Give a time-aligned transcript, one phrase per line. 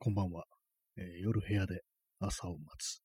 [0.00, 0.44] こんばんは、
[0.96, 1.80] えー夜部屋で
[2.20, 3.02] 朝を待つ。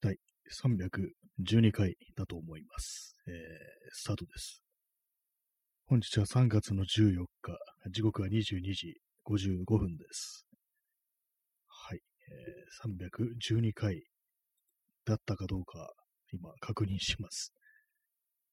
[0.00, 0.16] 第
[0.50, 3.14] 312回だと思います。
[3.26, 3.34] えー
[3.92, 4.62] スタートです。
[5.84, 7.58] 本日は3月の14日、
[7.90, 8.38] 時刻は22
[8.72, 8.94] 時
[9.26, 10.46] 55分です。
[11.66, 14.02] はい、えー312回
[15.04, 15.92] だったかどうか、
[16.32, 17.52] 今確認します。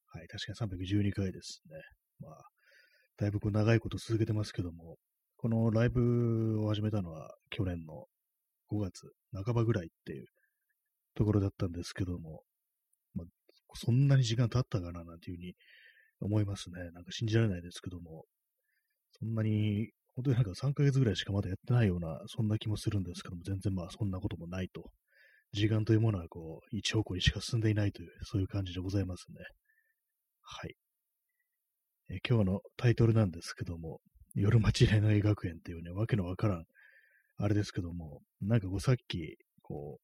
[0.08, 1.78] はい、確かに312回ですね。
[2.20, 2.42] まあ、
[3.16, 4.98] だいぶこう長いこと続けてますけども、
[5.46, 8.05] このライブを始めたのは去年の
[8.71, 10.25] 5月半ばぐらいっていう
[11.14, 12.42] ところだったんですけども、
[13.14, 13.28] まあ、
[13.75, 15.54] そんなに時間経ったかななんていうふうに
[16.20, 16.89] 思いますね。
[16.96, 18.25] なんか信じられないですけども、
[19.20, 24.89] そんなに、本当になんか3ヶ月ぐらいしかまだやってないような、そんな気もするんですけども、全然まあそんなこともないと。
[25.54, 29.36] 時間というものはこう、一方向にしか進んでいないという、そういう感じでございますね。
[30.42, 30.75] はい。
[32.09, 34.00] え今日のタイトルなんですけども、
[34.36, 36.66] 夜町恋愛学園っていうね、わけのわからん、
[37.38, 39.98] あれですけども、なんかこうさっき、こ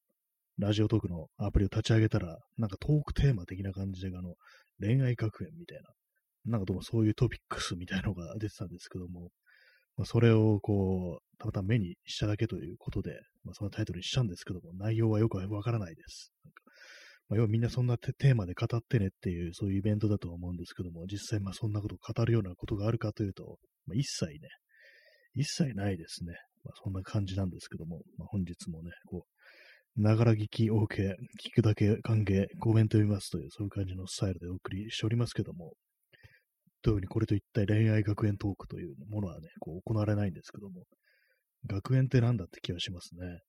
[0.57, 4.35] う、ラジオトークのアプリを立ち上げたら、なんかトークテーマ的な感じで、あの、
[4.79, 5.79] 恋愛学園みたい
[6.45, 9.31] な、なんかどうもそういうトピックスみたいなのが出てたんですけども、
[9.97, 16.31] まあ、それをこう、たまたま目にしただけということで、まあ、そのタイトルにしたんですけども、内容はよくわからないです。
[16.45, 16.61] なんか
[17.31, 24.49] まあ、要はみんなそんなテーマで語ってねっていう、そういうイベントだと思うんですけども、実際まあそんなことを語るようなことがあるかというと、まあ、一切ね、
[25.33, 26.33] 一切ないですね。
[26.65, 29.25] まあ、そんな感じなんですけども、まあ、本日もね、こ
[29.97, 30.87] う、ながら聞き OK、
[31.41, 35.71] 聞くだけ歓迎、コメント読みますという、そういう感じのスタイルでお送りしておりますけども、
[36.83, 40.83] どういうふうにこれと一体恋愛学園トークというものはね、こう行われないんですけども、
[41.65, 43.39] 学園ってなんだって気はしますね。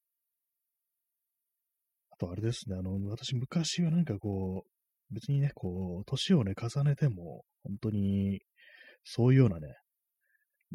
[2.23, 8.41] あとあれですね、あの、私昔はなんかこう、別にね、こう、年をね、重ねても、本当に、
[9.05, 9.75] そういうようなね、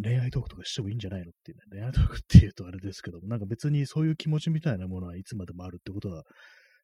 [0.01, 6.23] 恋愛トークとかしてもいいんじゃないのっていうね、恋愛トークっていうとあれですけども、なんか別にそういう気持ちみたいなものはいつまでもあるってことは、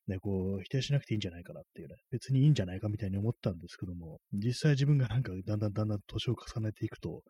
[0.08, 7.22] ね、こう、否定しなくていいんじゃないかなっていうね、別にいいんじゃないかみたいに思ったんですけども、実際自分がなんかだんだんだんだん年を重ねていくと、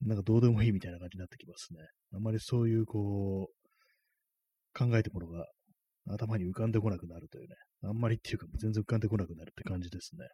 [0.00, 1.80] なんかどうでもいいみたいな感じになってきますね。
[2.14, 3.62] あんまりそういうこう、
[4.74, 5.46] 考えてものが
[6.08, 7.54] 頭に浮かんでこなくなるというね、
[7.84, 10.26] あんまりっていうか全然浮かんでこなくなるって感じですね。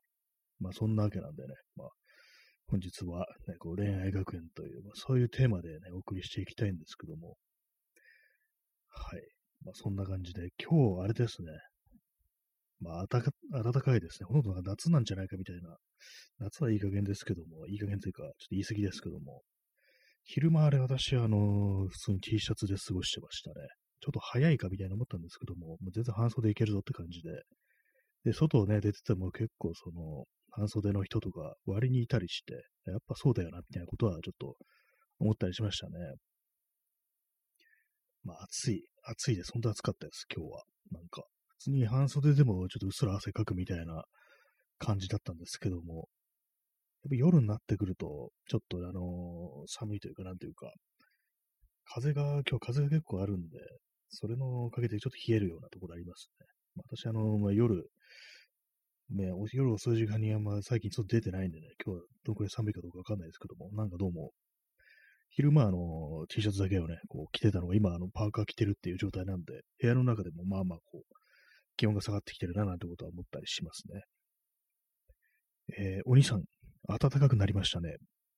[0.60, 1.88] まあそんなわけなんでね、まあ
[2.68, 7.36] 本日は、ね、こう恋愛学園という、まあ、そういうテーマでね、お送りしていきたいんですけども、
[8.90, 9.22] はい。
[9.64, 11.52] まあそんな感じで、今日あれですね、
[12.80, 13.22] まあ暖
[13.72, 14.26] かかいですね。
[14.26, 15.76] ほとんど夏なんじゃないかみたいな、
[16.40, 19.42] 夏はいい加減ですけども、いい加減というか、ちょっと言い過ぎですけども、
[20.24, 23.54] 昼間あれ私あの、普通に T シャツで過ごしてましたね。
[24.08, 27.28] ちょっと早いかみたいな思ったんですけども、もう全然半袖いけるぞって感じで。
[28.24, 32.54] で、外をね、出てても結構その、半袖の人とか割にいたりして、
[32.86, 34.56] やっぱそうだよな、みたいなことはちょっと
[35.18, 35.92] 思ったりしましたね。
[38.24, 39.52] まあ暑い、暑いです。
[39.52, 40.62] 本当暑かったです、今日は。
[40.90, 41.24] なんか、
[41.58, 44.04] 普通に半袖でもちょっとうっすら汗かくみたいな
[44.78, 46.08] 感じだったんですけども、
[47.04, 50.72] やっぱ夜になってくると、ちょっとあのー寒いというか、なんというか、
[51.84, 53.58] 風が、今日風が結構あるんで、
[54.10, 56.46] それのおかげでちょっと冷えるようなところありますね。
[56.76, 57.90] まあ私、あの、まあ、夜、
[59.10, 64.32] ね、お夜遅い時間にあんま最近ちょっと出てないんでね、今日はどのくらい寒いかどうかわかんないですけども、なんかどうも、
[65.30, 71.14] 昼間あの、T シャツだけをね、こう着てたのが今あの、パーカー着てるっていう状態なんで、部屋の中でもまあまあこう、
[71.76, 74.02] 気温が下がってきてるななんてことは思ったりしますね。
[75.76, 76.44] えーお兄さん、
[76.88, 77.96] 暖かくなりましたね。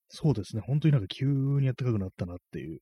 [0.08, 2.78] そうですね、本当になんか急に暖かくなったなっていう、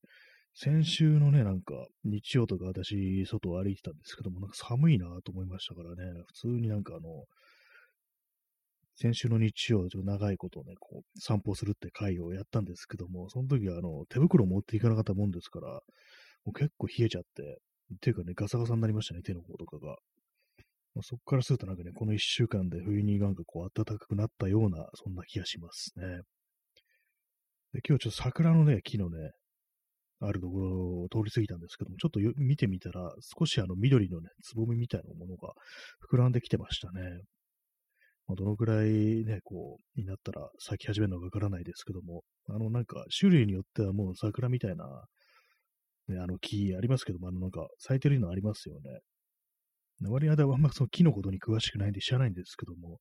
[0.60, 7.26] 先週のね、なんか、日曜とか私、外を歩いてたんですけども、なんか寒いなと思いましたからね、普通になんかあの、
[8.96, 15.80] 先週の日曜、ちょっと長いことね、こう、散歩するって会をやったんですけども、その時はあの、手袋持っていかなかったもんですから、も
[16.46, 17.58] う結構冷えちゃって、
[17.94, 19.90] っていうかね、ガサガサになりましたね、手の方とかが。
[20.96, 26.22] まあ、そこからするとなんかね、この一週間で冬になんかこう、暖かくなったような、そんな気がしますね。
[27.75, 29.30] で今日ちょっと桜のね、木のね、
[30.20, 35.52] あるところを通り過ぎたんですけども、ちょっと見てみたら、少しあの緑のね、つぼみみたいなものが
[36.10, 37.00] 膨らんできてましたね。
[38.26, 44.84] まあ、どのくらいね、こう、になったら咲き始めるのかわからないですけども、あのなんか種類によってはもう桜みたいな、
[46.08, 49.00] ね、あの木ありますけども、あのなんか咲いてるのありますよね。
[50.06, 52.98] 割りあんまその木のことに詳しくないんで知らないんですけども、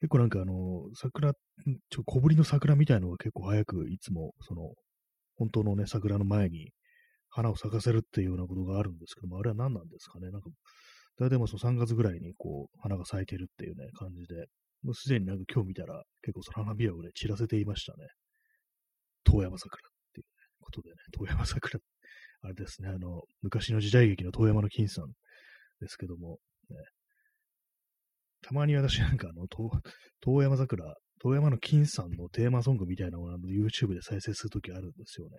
[0.00, 4.74] 結構なんかあの、桜、ちょ小ぶりの桜みたいのが結構早くいつも、その、
[5.38, 6.70] 本当のね、桜の前に
[7.30, 10.30] 花を咲かせるっていうようなことがあるんですけども、あれは何なんですかね。
[10.30, 10.50] なんか、
[11.18, 14.46] 大体もその3月ぐらいにこう、花が咲いてるっていうね、感じで、
[14.82, 18.06] もうすでになんか今日見たら結構その花びらをね、散らせていましたね。
[19.24, 20.30] 遠山桜っていう、ね、
[20.60, 21.78] ことでね、遠山桜。
[22.42, 25.06] あれですね、あの、昔の時代劇の遠山の金さん
[25.80, 26.38] ですけども、
[26.70, 26.76] ね、
[28.42, 29.46] たまに私なんかあの、
[30.20, 35.36] 遠山桜、遠山の金さんのテーマソングみたいなものを YouTube で再生するときあるんですよね。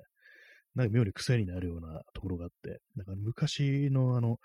[0.75, 4.37] なんか妙に癖になるようなところがあって、なんか昔のあの、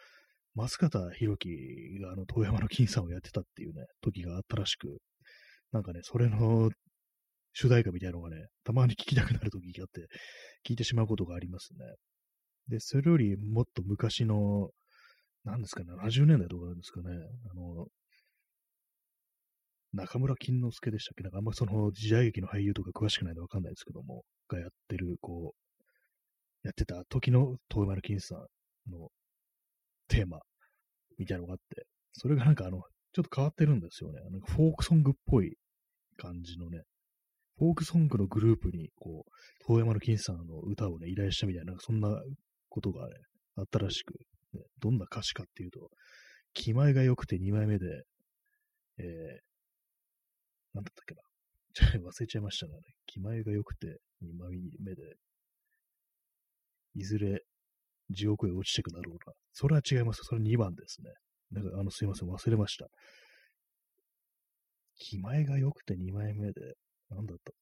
[0.55, 4.99] 松方弘樹があの、遠山の金さんをやってたっていうね、時があったらしく、
[5.73, 6.71] なんかね、それの
[7.53, 10.07] 主題歌みたいなのがね、たまに聞きたくなる時があって、
[10.67, 11.79] 聞いてしまうことがありますね。
[12.69, 14.71] で、それよりもっと昔の、
[15.45, 17.11] 何ですかね、70年代とかなんですかね、
[17.51, 17.87] あの、
[19.95, 21.23] 中村金之助でしたっけ？
[21.23, 29.09] なんかあんまその時代劇の俳優とか詳しくないのわかんないですけども、がやってる、こう、やってた時の遠山の金さんの
[30.09, 30.41] テーマ
[31.19, 32.83] みたいなのがあって、それがなんかあの、
[33.13, 34.21] ちょっと変わってるんですよね。
[34.31, 35.57] なんかフォークソングっぽい
[36.17, 36.83] 感じのね、
[37.59, 42.09] フォークソングのグループに、こう、遠山の金さんの歌をね、依頼したみたいな、なんかそんな
[42.69, 43.15] ことがね、
[43.57, 44.15] あったらしく、
[44.55, 45.91] ね、どんな歌詞かっていうと、
[46.53, 47.87] 気前が良くて2枚目で、
[48.99, 49.54] えー、
[50.75, 51.23] なんだったっけな。
[52.11, 52.81] 忘れちゃいましたがね。
[53.07, 55.03] 気前が良くて2枚目で、
[56.95, 57.43] いずれ
[58.11, 59.33] 地獄へ落ちてくだろうな。
[59.53, 60.21] それは違います。
[60.25, 61.11] それ2番ですね。
[61.51, 62.29] なんか、あの、すいません。
[62.29, 62.87] 忘れました。
[64.97, 66.75] 気前が良くて2枚目で、
[67.11, 67.53] なんだった？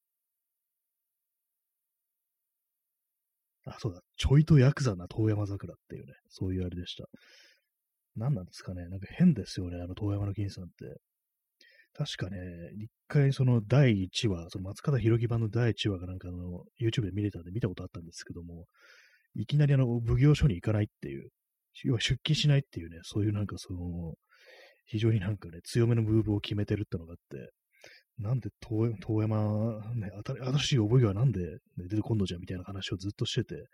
[3.65, 4.01] あ、そうだ。
[4.17, 7.05] ちょいとヤクザな遠山桜っていうね、そういうあれでした。
[8.17, 8.89] 何なんですかね。
[8.89, 11.01] なんか変ですよね、あの遠山の金さんって。
[11.95, 12.39] 確かね、
[12.75, 18.65] 一回その第1話、その松方弘樹版の第1話がなんかあの、YouTube で見れたんで見たことあったんですけども、
[19.35, 21.29] いきなりあの、奉行所に行かないっていう、
[21.85, 24.15] 要は出勤しないっていうね、そういうなんかその、
[24.87, 27.51] 非常になんかね、強めのムーブを決めてるってのがあって、
[28.19, 31.49] なんで遠山、ね、新しい覚えがなんで、ね、
[31.89, 33.67] 出てこんのじゃみたいな話をずっとしてて、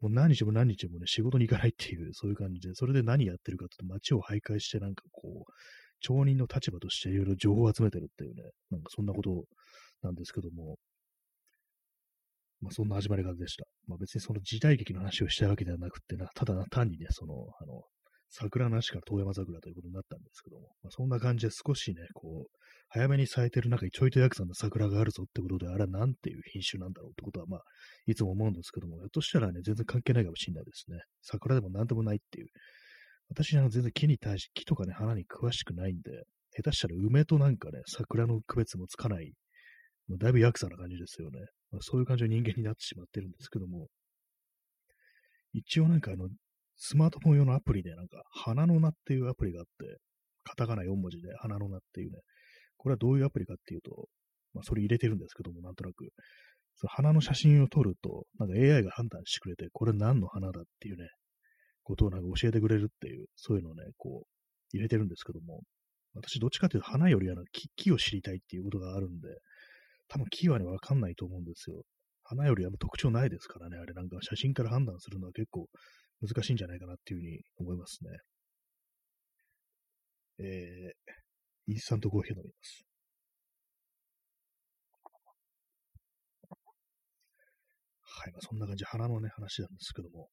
[0.00, 5.52] もう何日も何日もね、仕事に行かないっていう、そういう感じで、それで何やってるかって街を徘徊して、なんかこう、
[6.00, 9.44] 町人の立場としていろいろ情報を集めてるっていうね、なんかそんなこと
[10.02, 10.76] なんですけども、
[12.60, 13.64] まあそんな始まり方でした。
[13.86, 17.82] まあ別にその時代劇の話をしたいわけではなくてな、ただ単にね、その、あの、
[18.30, 22.50] 桜なしから遠山桜ということになったんですけども、まあ、そんな感じで少しね、こう、
[22.90, 27.60] 早めに咲いてる中にちょいとヤクザの桜があるぞってことで、あれはなんていう品種なんだろうってことは、まあ、
[28.06, 30.98] いつも思うんですけども、ひょっとしたらね、全然関係ないかもしれないですね。
[31.22, 32.48] 桜でもなんでもないっていう。
[33.30, 36.24] 私は全然木に対し、木とかね、花に詳しくないんで、
[36.56, 39.32] 下手したら梅となんかね、桜の区別もつかない、
[40.08, 41.40] まあ、だいぶヤクザな感じですよね。
[41.70, 43.88] まあ、そういう感じの人間になってしまってるんですけども、
[45.52, 46.28] 一応なんかあの、
[46.76, 49.98] スマートフォン用のアプリで、なんか、花の名っていうアプリがあって、
[50.44, 52.18] カタカナ4文字で花の名っていうね、
[52.76, 54.08] これはどういうアプリかっていうと、
[54.54, 56.08] まあ、それ入れてるんですけども、なんとなく、
[56.76, 61.08] その花の写真を撮ると、なんか AI が判断してくれて、これ何の花だっていうね、
[61.88, 64.26] ことをなんか教えてくれるっていう、そういうのをね、こう、
[64.76, 65.62] 入れてるんですけども、
[66.14, 69.28] 私どっちかというと花よりあの木木を知りたいっていうことがあるんで、
[70.08, 71.82] 多分木はね、わかんないと思うんですよ。
[72.24, 75.66] 花よりは特徴ないですからね、あれなんか写真から判断するのは結構
[76.20, 78.10] 難しいんじゃないかなっていうふうに思いますね。
[80.40, 82.84] えー、インスタントコーヒー飲みます。
[88.20, 90.28] はい、まあ、そんな感じ、花のね、話なんですけども。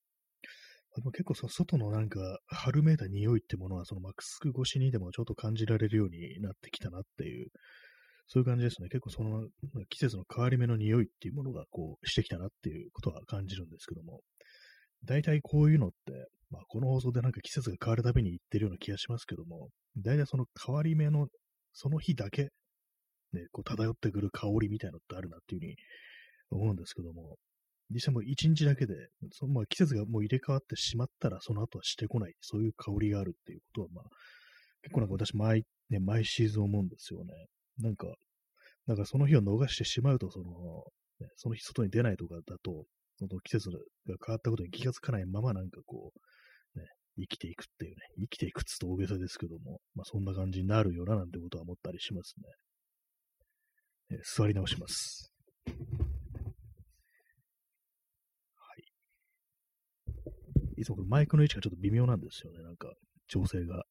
[0.95, 7.49] でも結構その外のなんか春めいた匂いってものはそのマックスク越しにでもちょっと感じられるようになってきたなっていう、
[8.27, 8.87] そういう感じですね。
[8.89, 9.47] 結構その
[9.89, 14.21] 季節の変わり目の匂いっていうものがこうしてきたなっていうことは感じるんですけども。
[15.05, 15.95] 大体こういうのって、
[16.49, 21.27] まあ、この放送でなんか季節が変わるたびに言ってるような気がしますけども、大体その変わり目の、
[21.73, 22.49] その日だけ、
[23.33, 25.75] ね、こう漂ってくる香りみたいなのってあるなっていうふうに
[26.49, 27.37] 思うんですけども、
[27.91, 28.93] 実際もう一日だけで、
[29.31, 34.03] そのまあ季節がもう入れ替わってしまったら、その後はしてこない、そういう香りがあるっていうことは、まあ、
[34.81, 37.33] 結構なんか私毎、ね、毎シーズン思うんですよね。
[37.79, 38.07] なんか、
[38.87, 40.45] なんかその日を逃してしまうと、その、
[41.19, 42.85] ね、その日外に出ないとかだと、
[43.17, 43.77] その季節が
[44.25, 46.11] 変わったことに気がつかないままなんかこ
[46.75, 46.85] う、ね、
[47.17, 52.43] 生きていくっていうね、生きていくっつと大げさですけども、まあそんな感じになるよななんてことは思ったりしますね。
[54.11, 55.31] えー、座り直します。
[60.77, 60.85] い。
[60.85, 62.93] つもこのマイクの位置がちょっと微妙なんですよね、なんか
[63.27, 63.83] 調整が。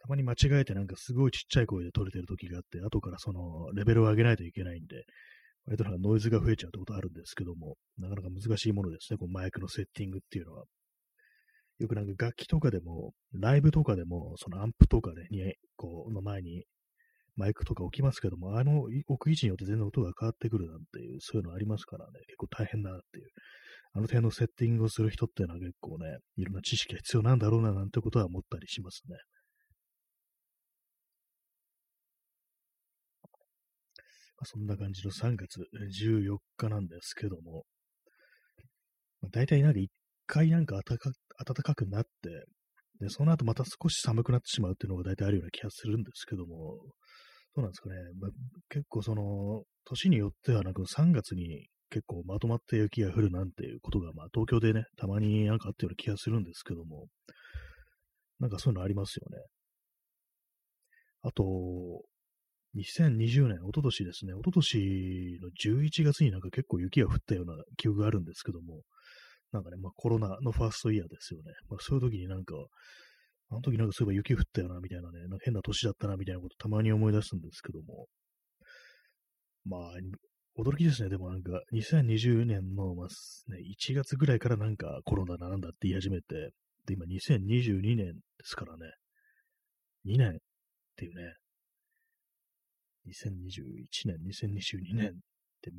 [0.00, 5.04] たまに間違えてなんかすごいちっちゃい声で撮れてる時があって、後からそのレベルを上げないといけないんで、
[5.66, 10.64] 割となんかノイズが増えちゃうってことあるんですけども、なかなか難しいものですね、このマイクのセッティングっていうのは。
[11.78, 16.64] よくなんか楽器とかでも、ライブとかでも、そのアンプとかで、ね、こう、の前に
[17.36, 23.28] マイクとか置きますけども、あの置く位置によって全然音が変わってくるなんていう、そういうのありますからね、結構大変だなっていう、
[23.94, 29.16] あの辺のセッティングをする人っていうのは結構ね、いろんな知識が必要なんだろうななんてことは思ったりしますね。
[33.22, 37.64] まあ、そんな感じの3月14日なんですけども、
[39.20, 39.90] まあ、大体なんか一
[40.26, 41.10] 回なんか暖か
[41.44, 42.08] 暖かくなって、
[42.98, 46.78] で、その後また少し寒くなってしまうっていうのが大体あるような気がするんですけども、
[47.54, 47.96] どうなんですかね。
[48.18, 48.30] まあ、
[48.70, 57.06] 結構その、年によってはなんか3月に結構まとまって雪が降るなんていうことが、まあ東京でね、たまになんかあったような気がするんですけども、
[58.40, 59.44] なんかそういうのありますよね。
[61.22, 61.44] あと、
[62.74, 68.80] 2020年、一昨年ですね、一昨年の11月になんか結構雪が降ったような記憶があるんですけども、
[69.52, 71.52] なんかね、まあコロナのファーストイヤーですよね。
[71.68, 72.54] まあそういう時になんか、
[73.50, 78.06] あの時なんかそういえば雪降ったよな、みたいなね、な変な年だったな、みたいなことたまに思い出すんですけども、
[79.66, 79.80] まあ、
[80.58, 81.08] 驚きですね。
[81.08, 83.06] でもなんか、2020年の、まあ
[83.50, 86.52] ね、1月ぐらいからなんかコロナなんだって言い始めて、
[86.86, 88.92] で、今2022年ですからね、
[90.06, 90.32] 2年っ
[90.96, 91.34] ていうね、
[93.06, 95.12] 2021年、2022年っ
[95.62, 95.70] て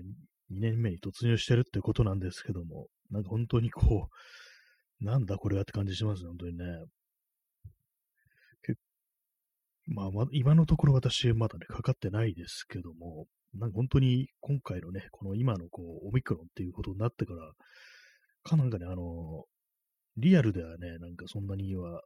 [0.51, 4.09] 2年目に突入してるってことなんですけども、なんか本当にこ
[5.01, 6.65] う、なんだこれはって感じしますね、本当にね。
[9.85, 17.51] まあ、ま、今のところ私まだね、かかってないですけども、なんか本当に今回のね、この今のこう、オミクロンっていうことになってから、
[18.43, 19.45] かなんかね、あの、
[20.17, 22.01] リアルではね、なんかそんなには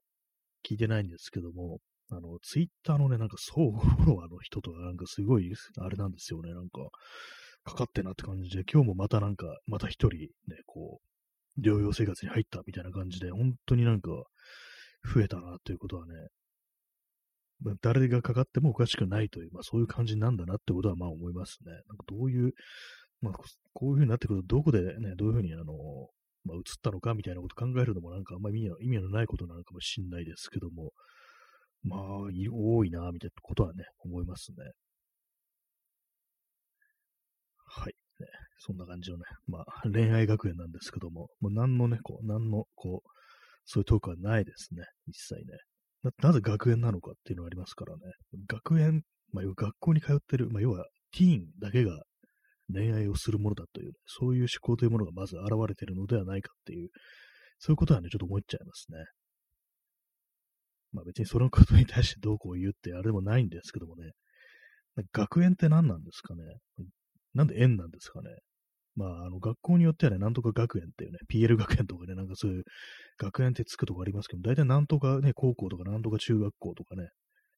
[0.67, 6.89] 聞いてないんですけども、あの、ツイッターのね、なんか相互フォロワーの人とかなんかすごい、あれなんですよね、なんか、
[7.63, 10.27] かかってなって感じで、今日もまたなんか、また一人ね、
[10.65, 11.01] こ
[11.57, 14.09] う、療養生活に入ったみたいな感じで、本当になんか、
[15.03, 16.13] 増えたなということはね、
[17.61, 21.71] まあ、誰がかかってもおかしくないという、まあそういう感じなんだなってことはまあ思いますね。
[21.71, 22.53] なんかどういう、
[23.21, 23.33] まあ
[23.73, 25.65] こういうふうになってくると、どこでね、どういうふうにあの、
[26.45, 30.91] まあ映ったのかみたいなこと考えるのもなんかあんまり意味のないことなのかもしれないですけども、
[31.83, 32.01] まあ、
[32.51, 34.71] 多いな、みたいなことはね、思いますね。
[37.65, 37.93] はい。
[38.19, 43.09] ね、そんな感じのね、まあ、恋愛学園なんですけども、もう何のね、こう、何の、こう、
[43.65, 45.57] そういうトークはないですね、一切ね。
[46.03, 48.01] ななぜ学園なのかっていうのがありますからね。
[48.47, 52.03] 学園、まあ、要は学校に通ってる、まあ、要はティーンだけが
[52.71, 56.89] 恋愛をするものだという、そういう思考というものがまず現れてるのではないかっていう、
[57.59, 58.97] そういうことはね、ちょっと思っちゃいますね。
[60.93, 64.11] まあ別にそのことに対してどうこう言うってあれでもないんですけどもね。
[65.13, 66.41] 学園って何なんですかね
[67.33, 68.29] なんで園なんですかね
[68.97, 72.63] まあ、あの、学校によってはね、なんとか学園っていうね、PL 学園とかね、なんかそういう
[73.19, 77.09] 学園ってつくとこありますけど、大体なんとかね、高校とかなんとか中学校とかね、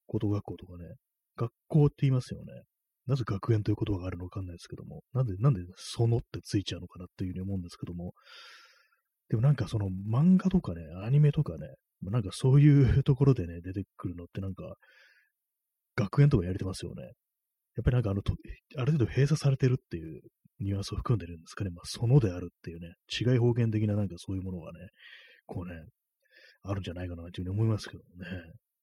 [0.05, 0.95] 高等学校とかね、
[1.37, 2.63] 学校って言いますよね。
[3.07, 8.11] なぜ学園という言葉があるのかわかんないですけども、なんで、なんでそのってついちゃうのかなっていうふうに思うんですけども、
[9.29, 11.67] でもなんかその漫画とかね、アニメとかね、
[12.01, 14.75] なんかそういうところでね、出てくるのってなんか、
[15.95, 17.03] 学園とかやれてますよね。
[17.03, 17.09] や
[17.81, 18.21] っぱりなんかあの、
[18.77, 20.21] ある程度閉鎖されてるっていう
[20.59, 21.69] ニュアンスを含んでるんですかね。
[21.69, 24.87] まあ、そのであるっていうね、違い方言的ななんかそういうものがね、
[25.45, 25.81] こうね、
[26.63, 28.25] あるんじゃないかなというふうに思いますけどね。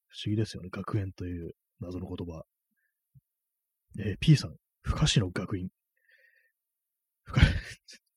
[0.09, 0.69] 不思議ですよね。
[0.71, 2.43] 学園という謎の言葉。
[3.99, 5.69] えー、P さん、不可視の学院。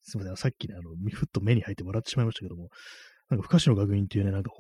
[0.02, 2.70] すみません、さっきね、あの、ふっと目に入って笑ってしまいましたけども、
[3.30, 4.52] なんか、不可視の学院っていうね、なんか、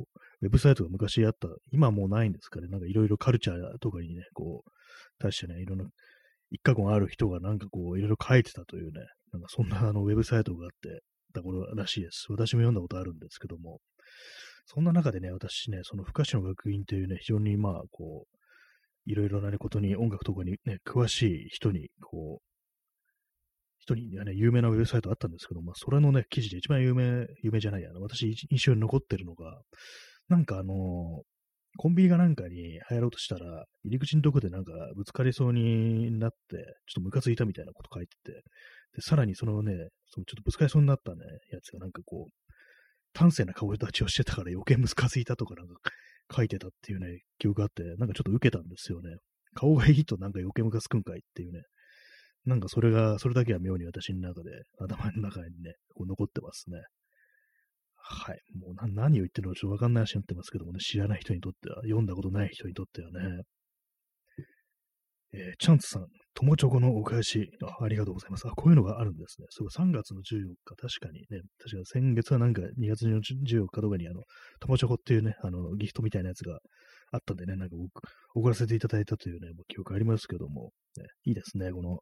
[0.41, 4.71] ウェブサイトが昔あった、今はもうないんですかね、なんかいろいろカルチャーとかにね、こう、
[5.17, 5.85] 対してね、いろんな、
[6.51, 9.01] 一過言ある人がなんかこう、いろいろ書いてたというね、
[9.31, 11.01] なんかそんなあの、ウェブサイトがあって
[11.33, 12.27] たことらしいです。
[12.29, 13.79] 私も読んだことあるんですけども、
[14.65, 18.39] そんな中でね、私ね、その不可視の学院というね、非常にまあ、こう、
[19.09, 22.49] いろいろな、ね、ことに、音楽とかにね、詳しい人に、こう、
[23.79, 29.61] 人にはね、有名なウェブサイトあったんですけど、まあ、それのね、記事で一番有名、有名じゃないや、私印象に残ってるのが、
[30.27, 30.75] なんかあのー、
[31.77, 38.43] コンビニがなんかに入ろうとしたら、入り口のとこでなんかぶつかりそうになって、ちょっとムカついたみたいなこと書いてて、
[38.95, 39.73] で、さらにそのね、
[40.07, 41.17] そのちょっとぶつかりそうになったね、
[41.51, 45.73] やつがなんかこう、端正な顔立ちをしてたから余計ムカついたとかなんか
[46.35, 49.17] 書いてたっていうね、記憶があって、なんかちょっと受けたんですよね。
[49.55, 51.61] 顔がいいとなんか余計ムカつくんかいっていうね、
[52.45, 54.49] なんかそれが、それだけは妙に私の中で、
[54.79, 56.79] 頭の中にね、こう残ってますね。
[58.11, 58.39] はい。
[58.57, 63.43] もう何を言ってるのかちょっとわかんない話になってますけどもね、知らない人にとっては、読んだことない人にとってはね。
[65.31, 68.47] えー、チャンツさん、友チョコのお返しあ、ありがとうございます。
[68.47, 69.45] あ、こういうのがあるんですね。
[69.51, 74.23] そう、3月の14日、確かにね、確か先月はなんか2月の14日とかに、あの、
[74.59, 76.57] 友チョコっていうね、あの、ギフトみたいなやつが
[77.11, 77.75] あったんでね、なんか
[78.33, 81.99] 送らせていただいたというね、もう記憶ありますけども、ね、いいですね、この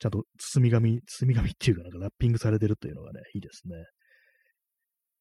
[0.00, 3.76] ちゃんと包み紙、包み紙っていうかなんかラッピングされてるっていうのがね、いいですね。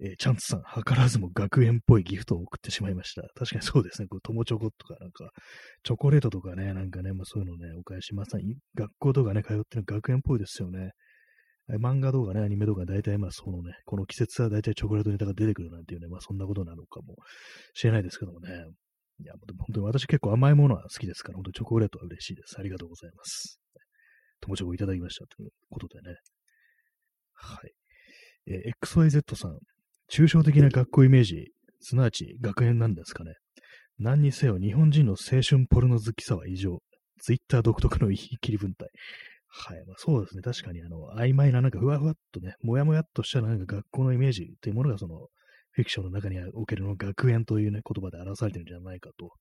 [0.02, 3.24] えー、チャンツさん、図らずも学園っぽいギフトを送ってしまいました。
[3.36, 4.08] 確かにそうですね。
[4.08, 5.30] こう友チョコとか、なんか、
[5.84, 10.92] チョコレートとかね、なんかね、まあそういうのね、お返しまさに、学校とかね、通ってる学園っぽいですよね。
[11.78, 17.16] 漫画動画ね、アニメ動画、大体まあそのね、この季節は大体チョコレートネタが出てくるなんていうね、まあそんなことなのかも
[17.74, 18.50] しれないですけどもね。
[19.22, 22.56] いや、本当に私結構甘いものは好きですから、本当にチョコレートは嬉しいです。
[22.58, 23.60] ありがとうございます。
[24.42, 26.16] 友チョコいただきましたということでね。
[27.34, 27.72] はい。
[28.48, 29.60] えー、XYZ さん、
[30.12, 31.52] 抽象的な学校イメージ、
[31.82, 33.36] すなわち学園なんですかね。
[34.00, 36.80] 何にせよ日本人の青春ポルノ好きさは異常。
[37.22, 38.90] ツイッター独特の言い切り文体。
[39.50, 39.84] はい。
[39.86, 40.42] まあ、そうですね。
[40.42, 45.28] 確かに、あの、曖昧な、なんかふわふわっとね、もやもやっとしたなんか学校のイメージっていうものが、その、
[45.72, 49.32] フィクションの中におけるの学園というね、言葉で表されてるんじゃないかと。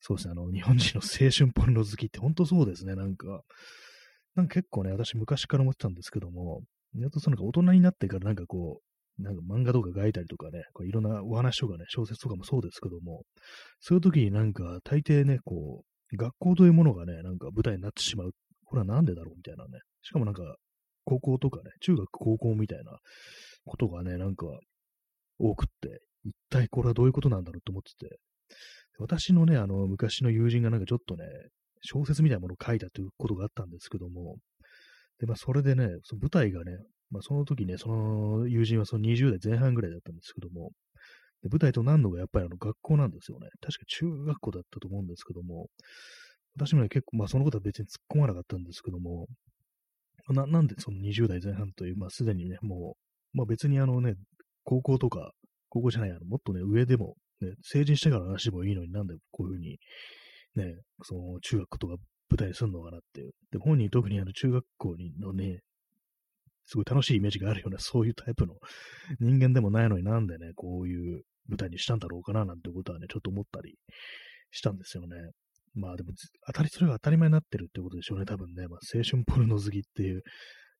[0.00, 0.32] そうですね。
[0.32, 2.94] あの、日本人の青春ポルノ好きって本当そうですね。
[2.94, 3.42] なんか、
[4.34, 6.62] なんか結構ね、私昔から思ってたんですけども、
[6.94, 13.22] やっとその大人になってからなんかこう、なんか漫画とか書いたりとかね、こういろんなお話とかね、小説とかもそうですけども、
[13.80, 15.82] そういう時になんか大抵ね、こ
[16.12, 18.30] う、学校というものがね、なんか舞台になってしまう。
[18.64, 19.80] これはなんでだろうみたいなね。
[20.02, 20.56] しかもなんか、
[21.04, 22.98] 高校とかね、中学高校みたいな
[23.64, 24.46] ことがね、なんか
[25.38, 28.18] 多くって、一体これはどういうことなんだろうと思ってて、
[28.98, 31.24] 私のね、あの、昔の友人がなんかちょっとね、
[31.82, 34.36] 小説みたいなものを書いたということがあったんですけども、
[35.20, 36.72] で、まあ、それでね、その舞台がね、
[37.10, 40.72] まあ、その時ね、その友人はその20代前半ぐらいだったんですけども、
[41.42, 43.48] で舞台となるのがやっぱりあの学校なんですよね。
[43.60, 45.68] 確か中学校だったと思うんですけども、
[46.56, 49.26] 私もね、結構、まあそのことは別に突っ込まなかったんですけども、
[50.28, 52.96] ななんでその20代前半という、まあすでにね、も
[53.34, 54.14] う、まあ別にあのね、
[54.64, 55.32] 高校とか、
[55.68, 59.78] 高校じゃない、あの、もっとね、上でも、ね、成人してから話してもいいのになんでこういうふうに、
[60.56, 61.96] ね、その中学とか
[62.30, 63.32] 舞台にするのかなっていう。
[63.52, 65.60] で、本人特にあの中学校にのね、
[66.66, 68.54] すごい楽しいイメージがあるような、そういうタイプの
[69.20, 73.76] 人間でもないのになんでね、こういう舞台にしたんだろうかななんてことはね、ちょっと思ったり
[74.50, 75.16] したんですよね。
[75.74, 76.12] まあでも、
[76.46, 78.66] 当たり、それが当たり前になってるってことでしょうね、多分ね。
[78.66, 80.22] まあ、青春ポルノ好きっていう、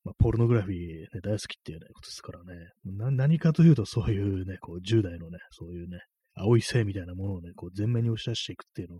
[0.03, 2.71] まあ、ポルノグラフィー、ね、大好きっていうね、ことですからね。
[3.15, 5.99] 何かというと、そういうね、こう、10代のね、そういうね、
[6.33, 8.99] 青い性みたいなものをね、こう、前面に押し出していくっていうの、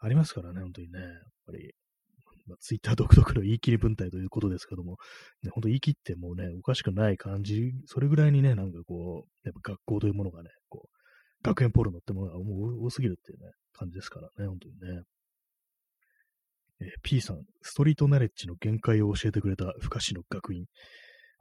[0.00, 0.98] ありますからね、本当にね。
[1.00, 1.10] やっ
[1.46, 1.72] ぱり、
[2.50, 4.98] まあ、ツイッター 独特の言い切り文体ということですけども、
[5.42, 11.00] ね、本当言い切ってもうね、おかしくない感じ、それぐらいにね、なんかこう、やっぱ学校というものがね、こう、
[11.42, 15.02] 学園ポルノってものがもう多すぎるっていうね、感じですからね、本当にね。
[16.82, 20.66] えー、P さん、ストリートナレッジの限界を教えてくれた不可視の学院。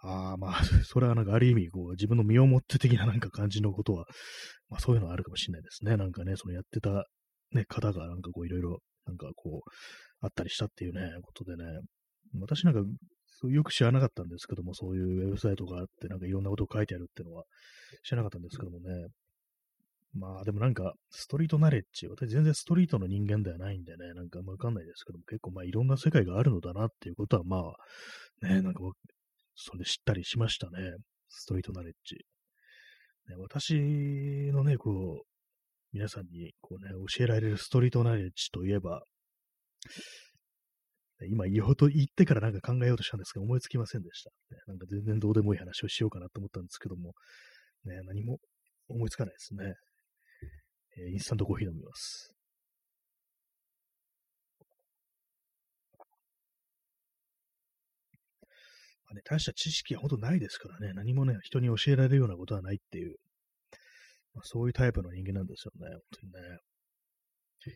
[0.02, 4.06] ああ、まあ、 それはなんかある意味、こう、自分の身をもって的ななんか感じのことは、
[4.70, 5.98] まあそういうのはあるかもしれないですね。
[5.98, 7.06] なんかね、そのやってた、
[7.52, 9.70] ね、方がなんかこういろいろ、なんかこう、
[10.22, 11.64] あったりしたっていうね、ことでね、
[12.40, 12.82] 私なんか、
[13.48, 17.44] よく知らなかったんですけども、そういうウェブサイトがあって、なんかいろんなことを書いてあるっていうのは
[18.04, 19.08] 知らなかったんですけどもね。
[20.14, 28.82] まあでもなんか、ストリートナレッジ、私全然ストリートの人間ではないんでね、なんかわかんないですけども、結構まあいろんな世界があるのだなっていうことはまあ、ね、なんか
[29.56, 30.96] それで知ったりしましたね。
[31.30, 32.16] ストリートナレッジ。
[33.30, 35.39] ね、私のね、こう、
[35.92, 39.02] 皆さんにこうね、教えられるストリートナレッジといえば、
[41.28, 44.32] 今言おうと言ってからなんか考えようとしたんですが、思いつきませんでした。
[44.68, 47.14] なんか全然どうでもいい話をしようかなと思ったんですけども、
[47.86, 48.38] ね、何も
[48.88, 49.74] 思いつかないですね。
[50.98, 52.34] えー、インスタントコーヒー飲みます。
[59.06, 63.16] まあね、大した知識は本当ないですからね、何もね、人に教えられるようなことはないっていう、
[64.40, 66.60] まあ、そういうタイプの人間なんですよね、本当にね。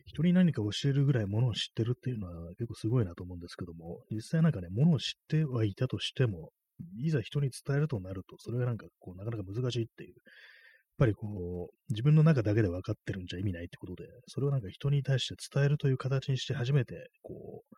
[0.05, 6.51] 人に何か教えるぐらいものを知ってるっていうのは結構すごいなと思うんですけども、実際なんかね、ものを知ってはいたとしても、
[6.97, 10.09] いざ人に伝えるとなると、それがなんかこう、なかなか難しいっていう。
[10.11, 10.19] やっ
[10.99, 17.75] ぱりこう、自分の中だけで分かってるんじゃ意味ないってことで、それをなんか人に対して伝えるという形にして初めて、こう、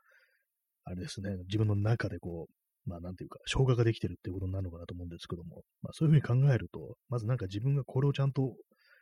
[0.83, 8.55] あれですね、自分の中でこう、まあなんていうか、消化ができてるっていうことになるのかなと思うんですけども、まあそういうふうに考えると、まずなんか自分がこれをちゃんと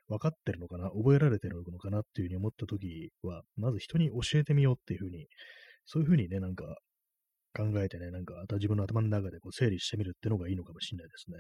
[0.08, 2.00] 分かってるのかな、覚えられてるのかな？
[2.00, 5.28] っていうふうに思ったときは、まず人に教えてみようっていうふうに、
[5.86, 6.78] そういうふうにね、なんか
[7.56, 11.38] 考えてね、なんか自分の頭の中でこう整理してみるっていうのがいいのかもしれないですね。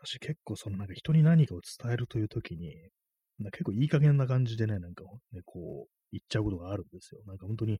[0.00, 2.74] 私結構そのなんか人に何かを伝えるというときに、
[3.52, 7.20] 結構いい加減な感じでね、なんかね、こう、言っちゃうことがあるんですよ。
[7.26, 7.78] なんか本当に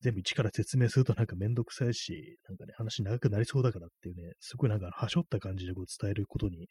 [0.00, 6.66] 全部一から説明するとなんかめんどくさいし、なんかね、話長くなりそうだからっていうね、すごいなんかはしょった感じでこう伝えることに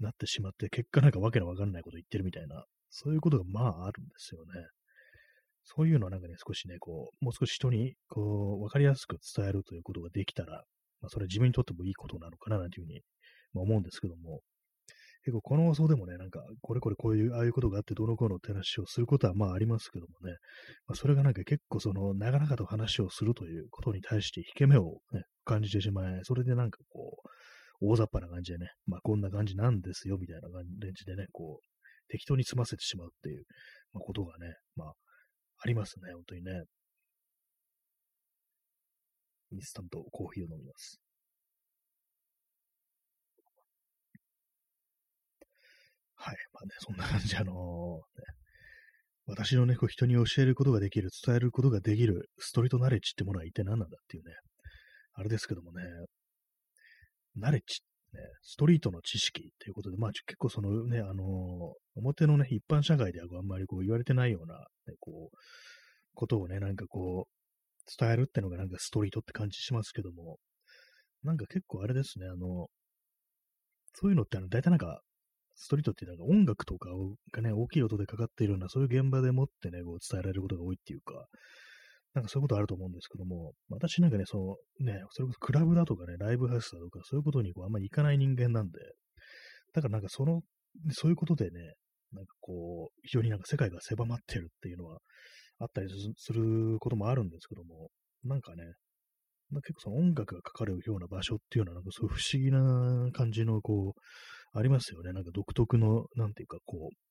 [0.00, 4.52] なってしまって、結果なんかわけのわかんないこと言ってるみたいな、そういうことがまああるんですよね。
[5.64, 10.64] そういうのはなんかね、少しね、こう、もう少し人に、こう、わかりやすく伝えるということができたら、
[11.02, 13.02] まあ、それ自分にとってもいいことなのかな、なんていうふうに、
[13.52, 14.40] まあ、思うんですけども、
[15.24, 20.36] 結構この放送でもね、なんか、これこれこういう、ああいうことがあってどのこうのって話をすることはまあありますけどもね、
[20.86, 27.28] まあ、それがなんか結構その、長々と話をするということに対して引け目を、ね、感じてしまい、それでなんかこう、
[27.80, 30.64] 大雑把な感じでね、まあこんな感じなんですよ、みたいな感
[30.94, 33.44] じでね、こう、適当に済ませてしまうっていう、
[33.92, 34.92] まあ、ことがね、まあ、
[35.60, 36.64] ありますね、本当にね。
[39.50, 41.00] インスタントコーヒーを飲みます。
[46.16, 46.36] はい。
[46.52, 48.02] まあね、そんな感じ、あのー、ね、
[49.26, 54.34] 私のね、こう人に教えることができる、伝えることができるストリートナレッジってものは一体何なんだっていうね、
[55.14, 55.82] あれですけどもね、
[57.38, 57.80] ナレッジ、
[58.14, 64.54] ね、ストリートの知識っていうことで、まあ結構そのね、あの、表のね、一般社会ではあんまりこう言われてないような、
[64.86, 65.36] ね、こう、
[66.14, 67.38] ことをね、なんかこう、
[67.98, 70.38] 伝えるってのがなんかストリートって感じしますけども、
[71.22, 72.68] なんか結構あれですね、あの、
[73.94, 75.00] そういうのってあの、大体なんか、
[75.60, 76.90] ストリートってなんか音楽とか
[77.32, 81.26] がね、大きい音でかかっているような、そういう現場でもってね、こう伝えられることが多いっていうか、
[82.18, 84.38] なんかそういうことあると思うんですけども、私なんかね、そ
[84.80, 88.78] のね、それこそクラブだとかね、ライブハウスだとか、そういうことにこうあんまり行かない人間なんで、
[89.72, 90.42] だからなんかその、
[90.90, 91.74] そういうことでね、
[92.12, 94.98] なんかこう、非常になんか世界が狭まってるっていうのは、
[95.60, 97.90] あったりすることもあるんですけども、
[98.24, 98.62] なんかね、
[99.62, 105.12] 結構その音楽がかかるような場所っていうのは、なんかそういう不思議な感じの、こう、ありますよね。
[105.12, 107.07] なんか独特の、なんていうか、こう、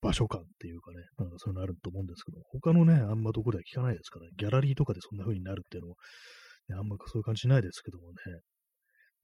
[0.00, 5.96] 場所感っていうかね、なんかそういうのあると思うんですけど、他のね、あんまどこでは聞かないですからね、ギャラリーとかでそんな風になるっていうのも、
[6.78, 8.14] あんまそういう感じないですけどもね、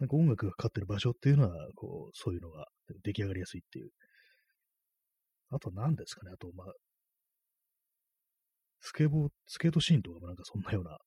[0.01, 2.67] なんか音楽がかかってる場所っていうのは、こう、そういうのが
[3.05, 3.91] 出来上がりやすいっていう。
[5.51, 6.67] あと何ですかね、あと、まあ、
[8.81, 10.99] スケボー、スケートシーンとかもなんかそんなような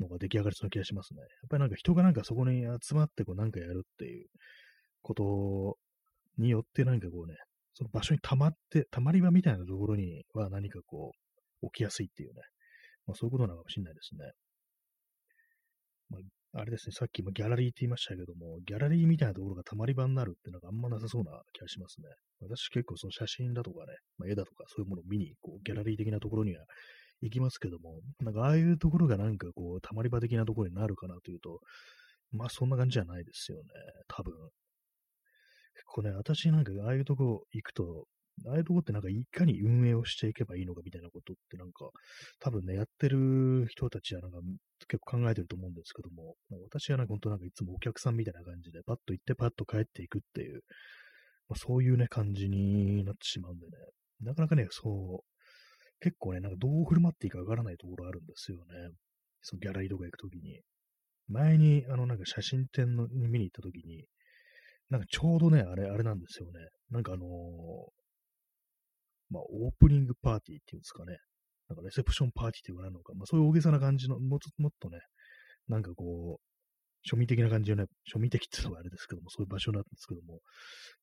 [0.00, 1.20] のが出来上がりそうな気がしますね。
[1.20, 4.26] やっぱりなんか人がなんかそこに集まってこうなんかやるっていう
[5.02, 5.76] こと
[6.38, 7.36] によってなんかこうね、
[7.74, 11.12] その場所に溜まって、溜まり場みたいなところには何かこ
[11.62, 12.42] う起きやすいっていうね、
[13.06, 14.32] まあそういうことなのかもしれないですね。
[16.10, 22.08] まあ、あれですね、さっきもギャラリーって言いましたけども、ギャラリーみたいなところが溜まり場になるってなんかあんまなさそうな気がしますね。
[22.40, 26.64] 私結構その写真だとかね、まあ、絵だとかそういうものを見に、こう、ギャラリー的なところには
[27.22, 31.60] 行きますけども、なんかああいうところがなんかこう、溜まり場的なところになるかなというと、
[32.32, 33.64] まあそんな感じじゃないですよね、
[34.08, 34.34] 多分。
[35.90, 38.06] 結構ね、私なんかああいうとこ行くと、
[38.46, 41.90] ああいうとこってなんかいかに運営をしていけばいいのかみたいなことってなんか、
[42.38, 44.38] 多分ね、やってる人たちはなんか
[44.86, 46.36] 結構考えてると思うんですけども、
[46.70, 50.60] 私はなんか本当なんかいつもお客さんみたいな感じで、パッと行ってパッと帰っていくっていう、
[51.48, 53.72] まあ、そういうね、感じになってしまうんでね、
[54.20, 55.24] なかなかね、そう、
[55.98, 58.64] 結構ね、なんかどう振る舞っていいかわからないところあるんですよね。
[59.42, 60.60] そのギャラリーとか行くときに。
[61.28, 64.04] 前に、あの、なんか写真展のに見に行ったときに、
[64.90, 66.52] なんかちょうどね、あれ、あれなんですよね。
[66.90, 67.28] なんかあのー、
[69.30, 71.18] まあ、オープニングパーティーっていうんですかね。
[71.68, 73.14] なんかレセプションパーティーって言われるのか。
[73.14, 74.98] まあ、そういう大げさな感じの、もっともっとね、
[75.68, 80.40] なんかこう、庶民的な感じのね、庶民的っていうのはあれですけども、そういう場所なんですけども、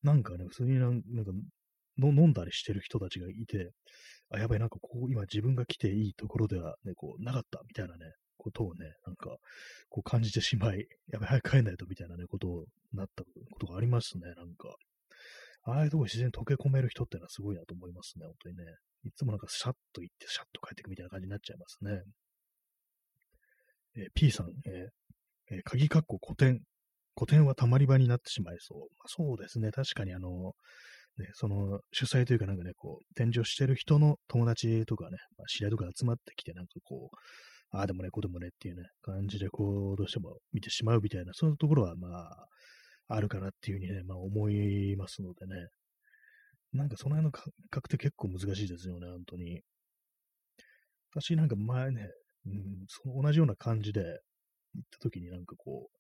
[0.03, 1.31] なんかね、普通になんか
[1.97, 3.71] の飲んだりしてる人たちがいて、
[4.29, 8.11] あ、やばい、なんかこう、今自分が来ていいところではね、こう、なかったみたいなね、
[8.47, 9.37] ことをね、なんか、
[9.89, 13.29] こう感じてしまい、やばい、早く帰んないとみたいなね、ことをなったこ
[13.59, 14.75] とがありますね、なんか。
[15.63, 18.63] ああいうとこ自然に溶け込める人ってのはすごいなと思いますね、本当にね。
[19.03, 22.01] いつもなんかシャッと行って、シャッと帰ってくみたいな感じになっちゃいますね。
[23.97, 26.61] えー、P さん、えー、えー、鍵括弧古典。
[27.19, 28.79] 古典はたまり場になってしまいそう。
[28.79, 29.71] まあ、そうですね。
[29.71, 30.53] 確かにあの、
[31.17, 37.15] ね、その主催というかなんかね、こう、展示をしてる人の友達とかね、まあ、知り合いとか集まってきて、なんかこう、
[37.71, 42.47] ああでもね、こうでもねっていうね、感じでこう、どうしても見てしまうみたいな、そういうところはまあ、
[43.09, 45.67] あるかなっていうふうにね、まあ思いますのでね。
[46.73, 49.61] なんかその辺の感覚って結構難しいですよね、本当に。
[51.13, 52.09] 私なんか前ね、
[52.45, 55.97] うん、その同じような感じで行った時になんかこう、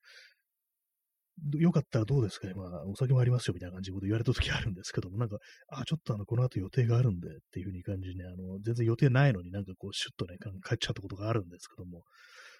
[1.57, 5.37] よかったらどうですかまあ、お酒もありますよ、みたいな感じで言われた時あるんですけども、なんか、
[5.69, 12.03] あ、ちょっとあの、この後予定があるんで、っていう風に感じね、あの、全然予定ないのになんかこう、シュッとね、帰っちゃったことがあるんですけども、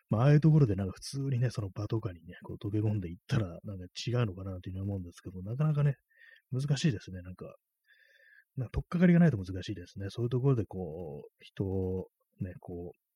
[0.10, 5.96] まあ、ああいうところでなんか普通にね、その場とかにね、こう溶け込んでいったら、なんか違うのかなというふうに思うんですけども、なかなかね、
[6.52, 7.56] 難しいですね、なんか。
[8.56, 10.08] なんか、とっかかりがないと難しいですね。
[10.10, 12.08] そういうところでこう、人を
[12.42, 13.07] ね、こう、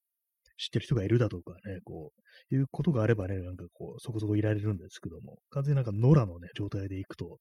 [0.61, 2.13] 知ってる人がいるだとかね、こ
[2.51, 7.39] う、いうことがあればね、なんかこう、そこそこいられるんですけども、完全になんか野良のね、状態で行くと、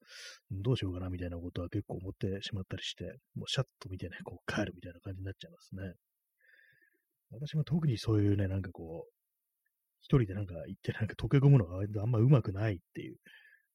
[0.49, 3.03] どうしようかなみたいなことは結構思ってしまったりして、
[3.35, 5.93] もうシャッと見てね、こう帰るみたいな感じになっちゃいますね。
[7.29, 9.11] 私も特にそういうね、なんかこう、
[10.01, 13.17] 一人でなんか行ってなんか溶け込むのがあんまうまくないっていう、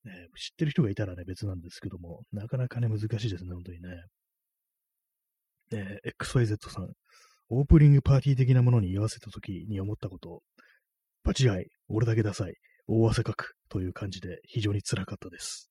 [0.04, 3.88] ね、知ってる人がいたらね、別なんですけども、なかなかね、難しいですね、本当にね。
[5.72, 6.92] え、XYZ さん、
[7.48, 10.42] オープニングパーティー的なものに居合わせた時に思ったこと、
[11.22, 12.54] 場違い、俺だけダサい、
[12.88, 15.70] 大汗かくという感じで非常に辛かったです。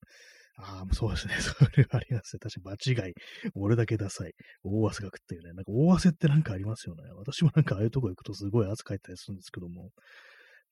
[0.58, 1.36] ああ、そうですね。
[1.42, 2.40] それはありますね。
[2.40, 3.14] 確かに間違い。
[3.56, 4.34] 俺だけダサい。
[4.64, 5.52] 大汗かくっていうね。
[5.54, 7.04] なんか大汗ってなんかありますよね。
[7.18, 9.92] 私もなんかああいうとこ行くとすごい汗かいたりするんですけども、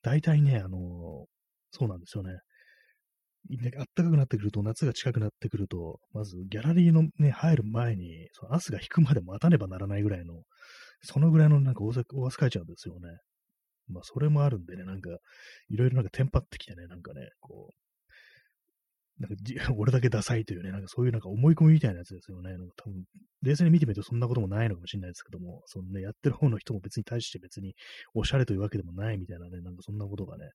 [0.02, 0.80] 大体ね、あのー、
[1.70, 2.38] そうなんですよね。
[3.78, 10.44] あったかくなってくると、夏が近くなってくると、まずギャラリーのね、入る前に、その汗が引くまで待たねばならないぐらいの、
[11.04, 12.04] そのぐらいのなんか大汗
[12.36, 13.18] かいちゃうんですよね。
[13.88, 15.10] まあ、それもあるんでね、なんか、
[15.68, 19.36] いろいろなんかテンパってきてね、なんかね、こう、なんか
[19.78, 22.56] 俺だけダサいというね、なんかそういうなんか思い込みみたいなやつですよね。
[22.56, 23.04] なんか多分、
[23.42, 27.74] 冷静に見てみるとそんなこともないのかもしれないですけども、そのね、やってる方の人も別に対して別に
[28.14, 30.50] おしゃれというわけでもないみたいなね、なんかそんなことがね、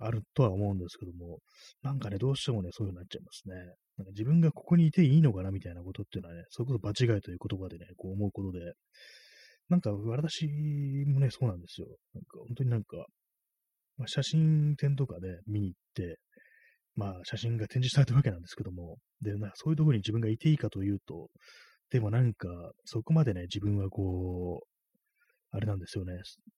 [0.00, 1.38] あるとは思うんですけども、
[1.82, 3.54] なんかね、どうしてもね、そういう風になっちゃいますね。
[3.96, 8.74] なんか自分がここにいていいのかなみたいなことっていうのはね、それこそ場違いという言葉でね、こう思うことで、
[9.68, 10.46] なんか私
[11.06, 11.88] もね、そうなんですよ。
[12.14, 12.96] なんか本当になんか、
[13.98, 16.18] まあ、写真展とかで見に行って、
[16.96, 21.28] まあ写真が展示されたわけなんですけども、で、なそういうところに自分がいていいかというと、
[21.90, 22.48] でもなんか、
[22.84, 24.68] そこまでね、自分はこう、
[25.50, 26.14] あれなんですよね。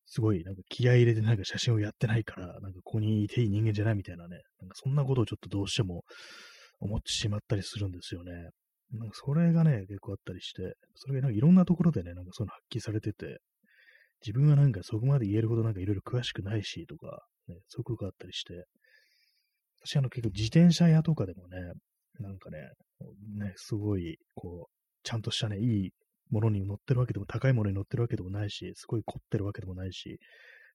[0.06, 4.40] すごい、なんか気合入れてなんか写真をやってないから、なんかここにいていい人間じゃないみたいなね。
[4.60, 6.02] なんかそんなことをちょっとどうしても
[6.80, 8.32] 思ってしまったりするんですよね。
[8.92, 13.38] なんかそれがね、結構あったりして、それがなんかいろんなところでね、なんかその発揮されてて、
[14.26, 18.64] 自分はなんかそこまで言えるほどなんかいろいろ詳しくないしとか、ね、そういうことがあったりして、
[19.84, 21.58] 私あの結構自転車屋とかでもね、
[22.18, 22.58] なんかね、
[23.38, 24.72] ね、すごい、こう、
[25.02, 25.90] ちゃんとしたね、いい
[26.30, 30.18] ものに乗ってるわけでも、高いものに乗ってるわけでもないし、すごい凝ってるわけでもないし、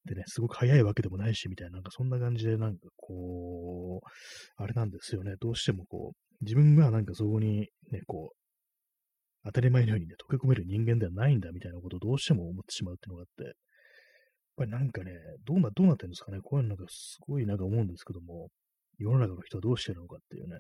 [0.06, 8.36] でね、すごく速いわけでもないし、みたいな、なんかそんな感じで、なんかこう、あれなんですよね、どうしてもこう、自分がなんかそこにね、こう、
[9.45, 13.54] 当たり前のようにね、溶け込める人間ではないんだみたいなことをどうしても思ってしまうっていうのがあって、やっ
[14.58, 15.12] ぱりなんかね、
[15.45, 18.50] どうな、どうなってるんですかね、こういうのなんかすごいなんか思うんですけども、
[18.98, 20.56] 世の中の人はどうしてるのかっていうね、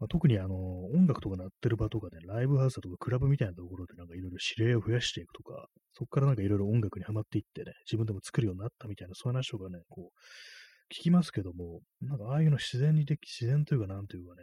[0.00, 0.56] まあ、特にあの、
[0.94, 14.42] 音楽とか鳴ってる場とかで、ライブハウスとかクラブみたいなところでなんかいろいろ指令を増やしていくとか、そこからなんかいろいろ音楽にはまっていってね、自分でも作るようになったみたいな、そういう話とかね、こう、聞きますけども、なんかああいうの自然にでき、自然というかなんというかね、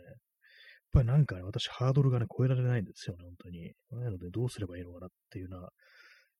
[0.87, 3.73] っぱりなんかね、私ハードルがね、超えられないんですよね、本当に。
[3.91, 5.69] なのでどうすればいいのかなっていうのは、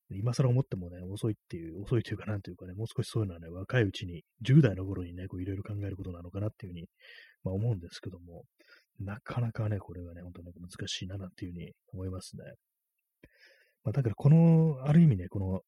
[0.10, 6.88] 今更思ってもね、遅いっていう、遅いというかなんというかね、もう少しそういうのはね、若いうちに、10代の頃にね、こういろいろ考えることなのかなっていうふうに、
[7.44, 8.46] まあ思うんですけども、
[9.00, 12.44] なかなかね、これがね、本当に難しいな、なんていうふうに思いますね。
[13.84, 15.62] まあ、だからこの、ある意味ね、この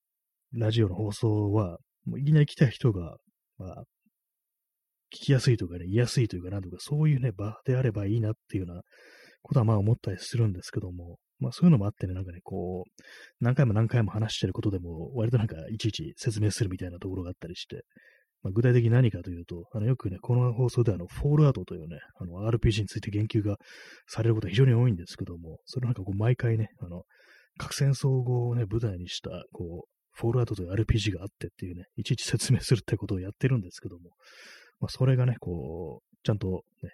[0.54, 3.18] ラジオの放送は、もういきなり来た人が、
[3.58, 3.84] まあ、
[5.14, 8.82] 聞きやすいとかね、言いやすいというか、なんとか、そういうね、場であればいいなっていうような
[9.42, 13.04] ことはまあ思ったりするんですけども、まあそういうのもあってね、なんかね、こう、
[13.40, 17.84] 何回も何回も話してることでも、割となんかいちいち説明するみたいなところがあったりして、
[18.42, 23.58] まあ、具体的に何かというと、あのよくね、この放送であの、フォールアウトというね、あの、RPG について言及が
[24.08, 27.04] されることが非常に多いんですけども、それなんかこう、毎回ね、あの、
[27.58, 34.12] 核戦争後をね、舞台にした、こう、フォールアウトという RPG があってっていうね、いちいち説明するってことをやってるんですけども、
[34.80, 36.92] まあ、それがね、こう、ちゃんとね、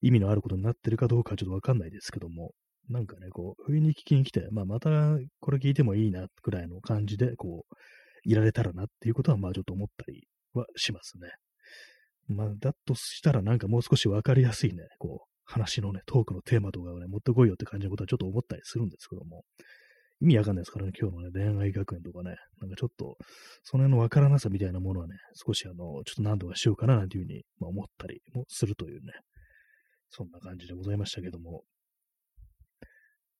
[0.00, 2.52] 意味のあることになってるかどうかはちょっとわかんないですけども、
[2.88, 4.90] なんかね、こう、不意に聞きに来て、まあ、また
[5.40, 7.74] これ聞いてもいいな、くらいの感じで、こう、
[8.24, 11.28] いられたらなっていうことは、まあ、ちょっと思ったりはしますね。
[12.28, 19.44] まあ、だとしたらなんかもう少しわかりやすいね、こう、話のね、トークのテーマとかをね、持ってこいよって感じのことはちょっと思ったりするんですけども、
[20.20, 23.16] 意味わかんないですからね、今日のね、恋愛学園とかね、なんかちょっと、
[23.62, 29.12] その辺のわからなさみたいなものはね、少しあの、ちょっと何とかしようかななんていうふうに、まあ、思ったりもするというね、
[30.10, 31.62] そんな感じでございましたけども、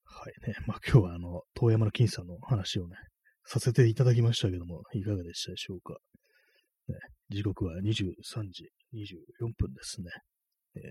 [0.04, 2.96] はいね、まあ今日はあの、遠山の金さんの話をね、
[3.44, 5.94] させていただきましたけども、いかがでしたでしょうか。
[6.88, 6.96] ね、
[7.30, 7.92] 時刻は23
[8.50, 10.10] 時24分ですね。
[10.76, 10.82] えー、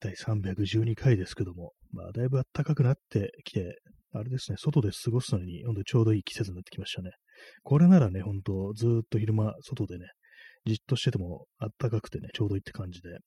[0.00, 3.78] 第312回ですけども、まあ、だいぶ暖かくなってきて、
[4.12, 7.12] あれですね、外で過ごすのに、ほんとちょうどいい季節になってきましたね。
[7.62, 10.06] これならね、ほんと、ずっと昼間、外でね、
[10.66, 13.18] じっとしてても暖かくてね、ちょうどいいって感じで、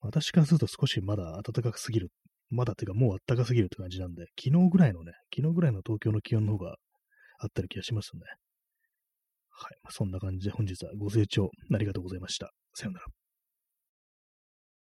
[0.00, 2.10] 私からすると少しまだ暖かすぎる。
[2.50, 6.76] まだっていうかもう暖かすぎるって感じなんで、昨日ぐらいのね、昨日ぐらいの東京の気温の方が
[7.38, 8.22] あったり気がしますね。
[9.50, 9.76] はい。
[9.90, 12.52] そんな感じで本日はご清聴ありがとうございました。
[12.74, 13.17] さようなら。